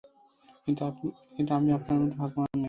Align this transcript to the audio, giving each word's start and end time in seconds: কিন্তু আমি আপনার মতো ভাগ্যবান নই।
কিন্তু 0.65 1.51
আমি 1.53 1.69
আপনার 1.77 1.97
মতো 2.01 2.15
ভাগ্যবান 2.17 2.47
নই। 2.47 2.59